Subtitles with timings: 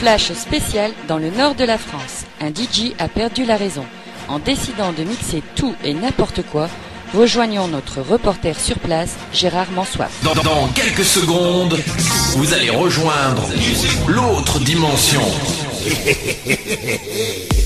[0.00, 2.24] Flash spécial dans le nord de la France.
[2.40, 3.84] Un DJ a perdu la raison.
[4.28, 6.68] En décidant de mixer tout et n'importe quoi,
[7.16, 10.10] rejoignons notre reporter sur place, Gérard Mansoif.
[10.22, 11.76] Dans, dans quelques secondes,
[12.36, 13.42] vous allez rejoindre
[14.06, 15.22] l'autre dimension.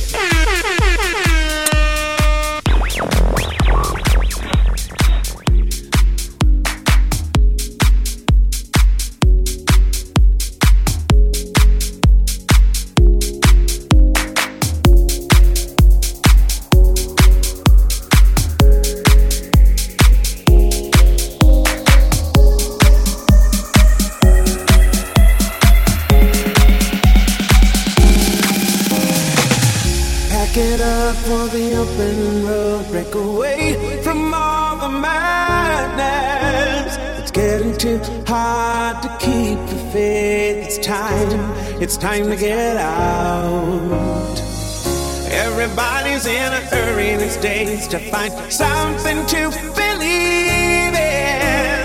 [31.33, 32.85] for the open road.
[32.91, 36.99] Break away from all the madness.
[37.21, 40.67] It's getting too hard to keep the faith.
[40.67, 41.41] It's time,
[41.83, 44.37] it's time to get out.
[45.47, 49.43] Everybody's in a hurry these days to find something to
[49.83, 51.83] believe in.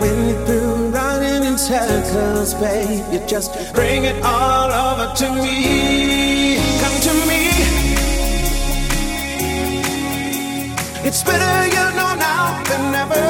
[0.00, 6.67] When you're through running in circles, babe, you just bring it all over to me.
[11.08, 13.24] It's better you know now than never.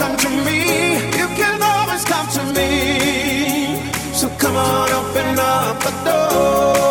[0.00, 3.80] Come to me, you can always come to me.
[4.12, 6.83] So come on, open up the door.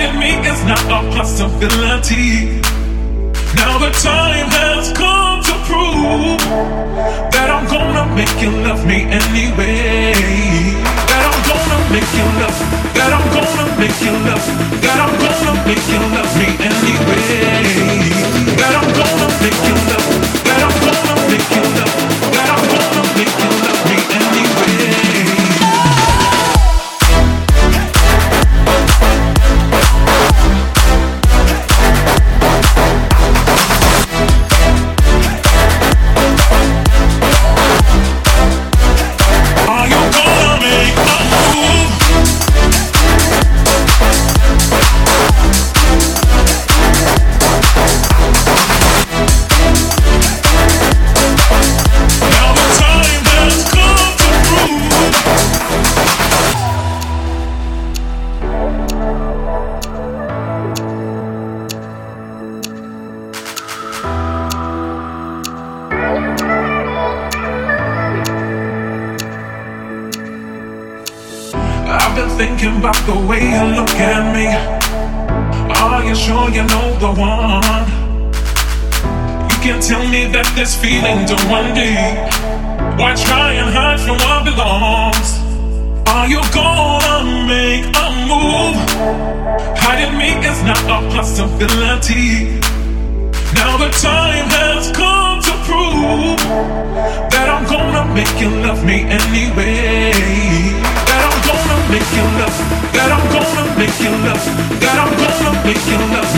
[0.00, 2.60] hurting me is not a possibility.
[3.56, 6.40] Now the time has come to prove
[7.32, 10.14] that I'm gonna make you love me anyway.
[11.10, 12.58] That I'm gonna make you love.
[12.96, 14.44] That I'm gonna make you love.
[14.80, 18.00] That I'm gonna make you love me anyway.
[18.56, 20.06] That I'm gonna make you love.
[20.46, 21.94] That I'm gonna make you love.
[22.34, 24.79] That I'm gonna make you love me anyway.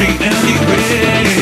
[0.02, 1.41] be anywhere.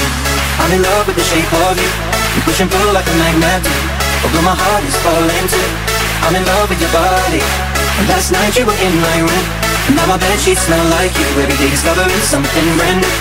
[0.61, 1.89] I'm in love with the shape of you.
[2.37, 3.65] You push and pull like a magnet.
[4.21, 5.69] Although my heart is falling too.
[6.21, 7.41] I'm in love with your body.
[7.97, 9.45] And last night you were in my room.
[9.89, 11.25] And now my bed sheets smell like you.
[11.41, 13.13] Every day discovering something brand new.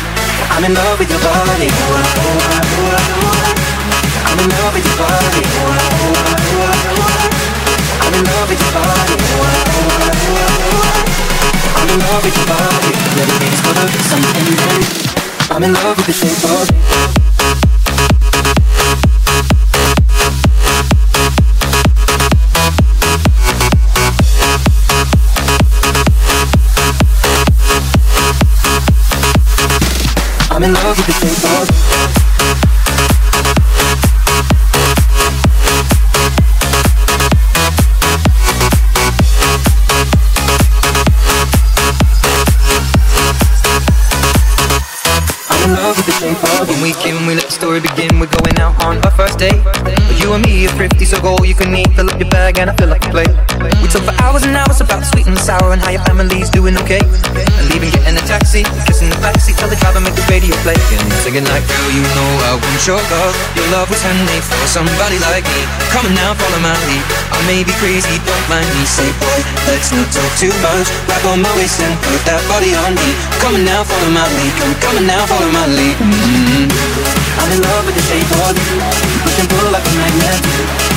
[0.52, 1.68] I'm in love with your body.
[4.28, 5.42] I'm in love with your body.
[8.04, 9.16] I'm in love with your body.
[11.72, 12.92] I'm in love with your body.
[13.16, 15.19] Every day discovering something brand new
[15.52, 16.80] I'm in love with the shape of you.
[30.52, 31.99] I'm in love with the shape of
[47.30, 48.18] we let the story begin.
[48.18, 49.62] We're going out on our first date.
[49.86, 51.86] But you and me are thrifty, so go all you can eat.
[51.94, 53.30] Fill up your bag and I fill up your plate.
[53.78, 56.02] We talk for hours and hours about the sweet and the sour and how your
[56.10, 56.98] family's doing okay.
[56.98, 60.74] And leaving, getting a taxi, kissing the backseat, tell the driver make the radio play.
[60.74, 63.34] And singing like, girl, you know I want your love.
[63.54, 65.62] Your love was handmade for somebody like me.
[65.94, 67.04] Come on now, follow my lead.
[67.30, 68.82] I may be crazy, don't mind me.
[68.90, 69.38] Say, boy,
[69.70, 70.90] let's not talk too much.
[71.06, 73.14] Grab on my waist and put that body on me.
[73.38, 74.52] Come on now, follow my lead.
[74.58, 75.94] Come, come on now, follow my lead.
[75.94, 77.19] Mm-hmm.
[77.40, 78.76] I'm in love with the shape of you
[79.24, 80.40] Push and pull like a magnet.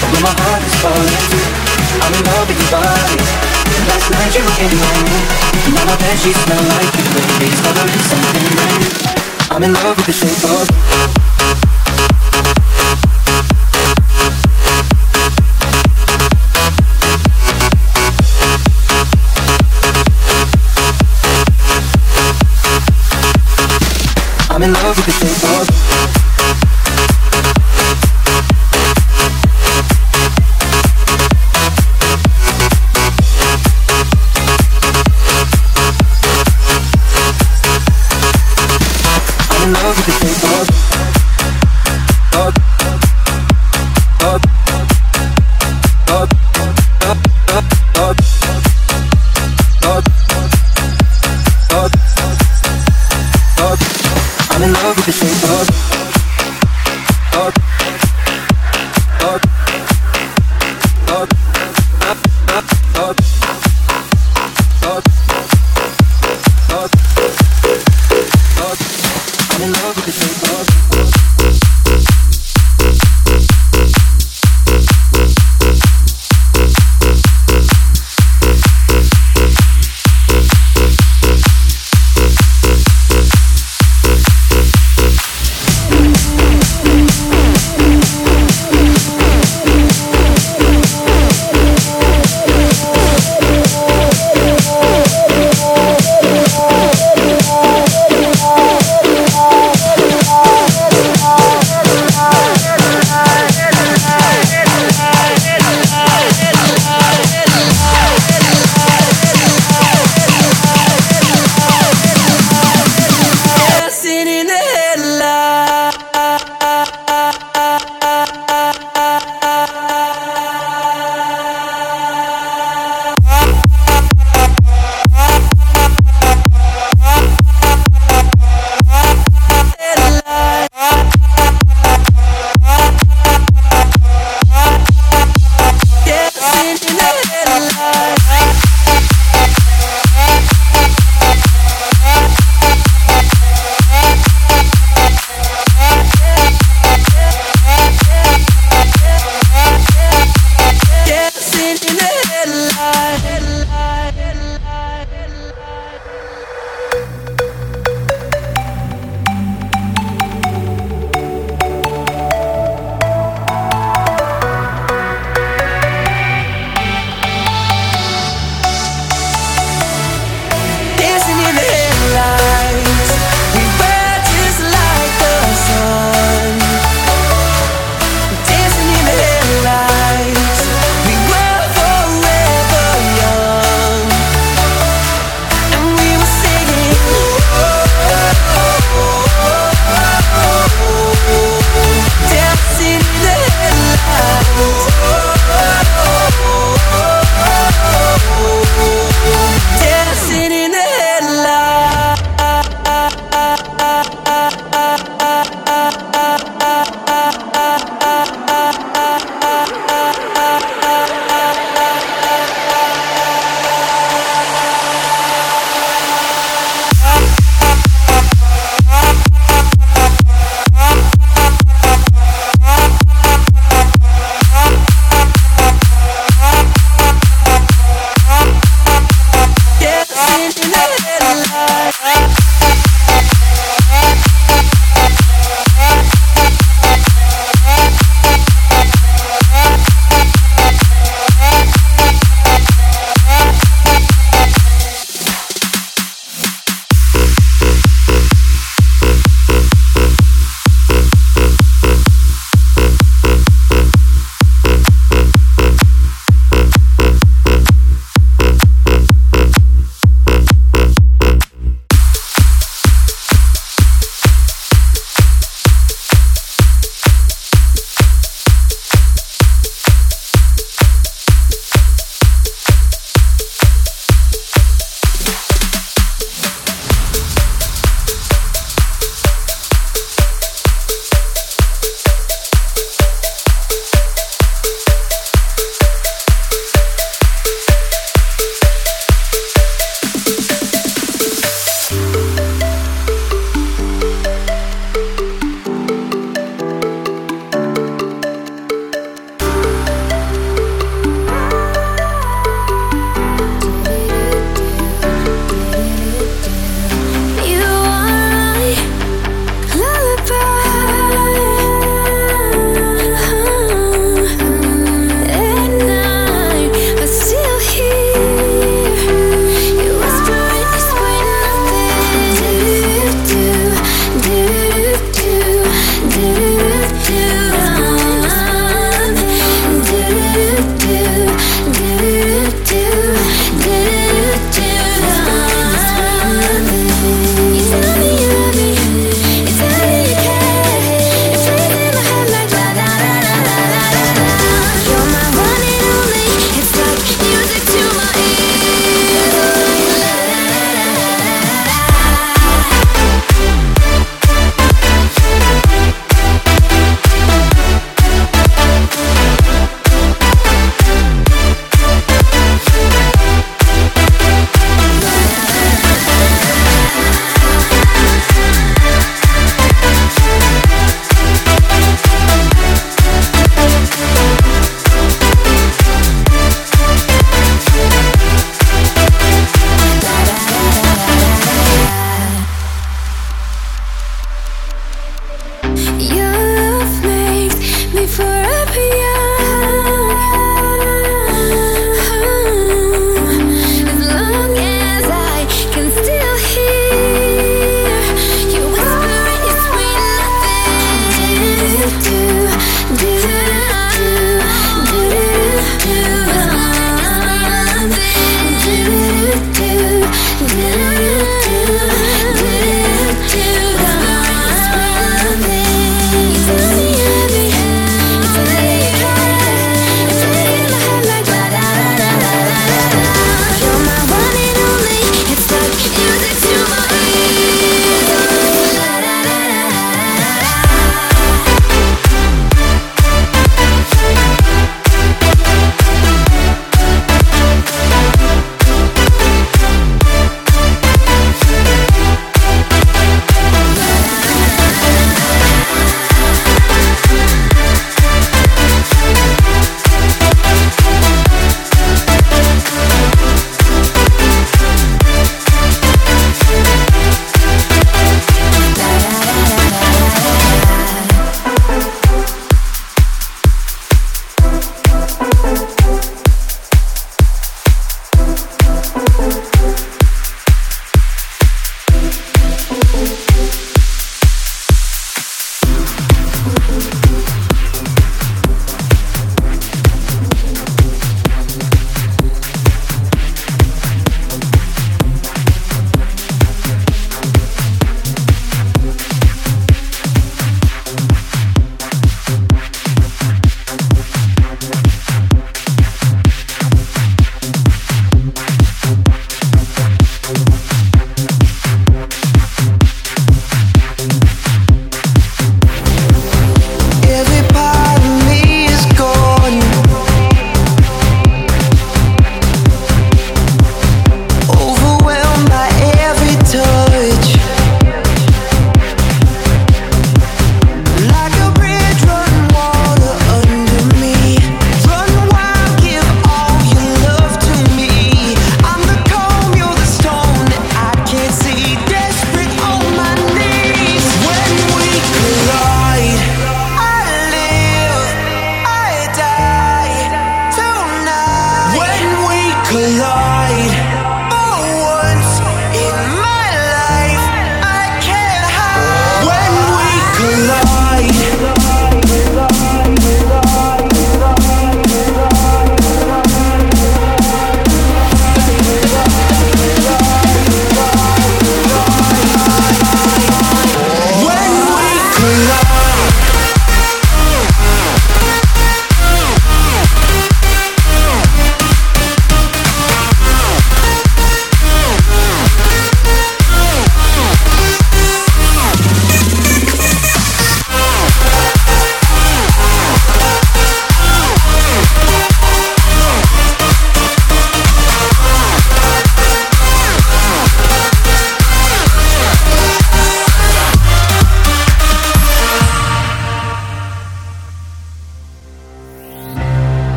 [0.00, 1.44] Although my heart is falling too.
[2.00, 3.20] I'm in love with your body.
[3.84, 5.20] Last night you were getting on me
[5.76, 8.88] Now my bed sheets smell like you Baby, it's covering something new.
[9.52, 10.80] I'm in love with the shape of you
[24.52, 26.19] I'm in love with the shape of you.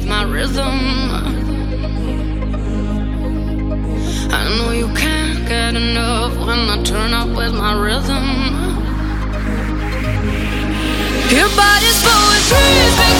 [0.00, 0.80] with my rhythm.
[4.32, 8.24] I know you can't get enough when I turn up with my rhythm.
[11.30, 13.19] Your body's poetry.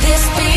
[0.00, 0.47] this be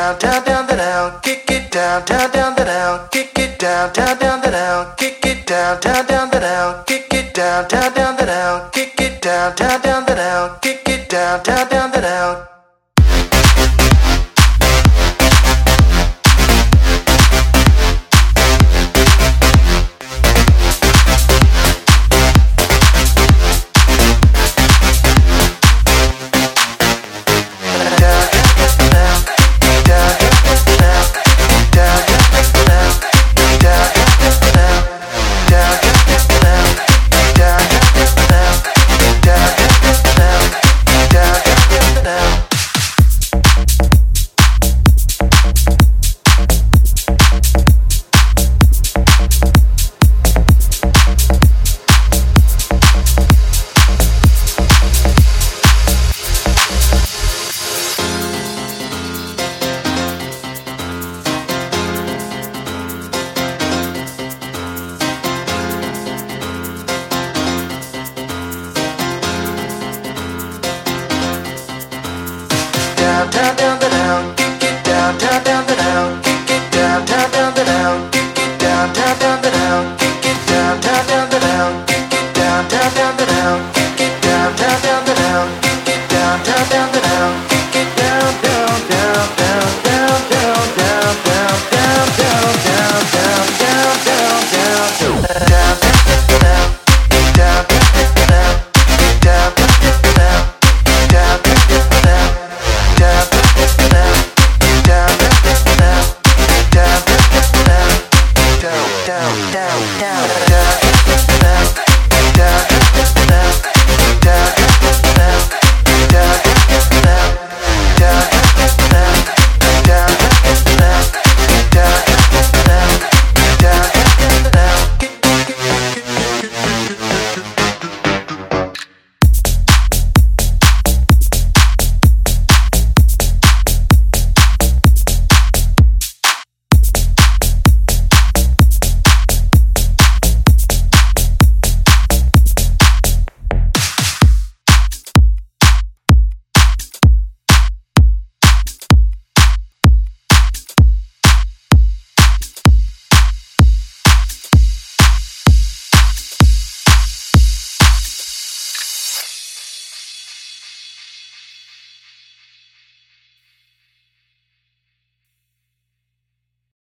[0.00, 4.18] it down, down, down, down, kick it down, down, down, down, kick it down, down,
[4.18, 8.19] down, down, kick it down, down, down, down, kick it down, down, down, down,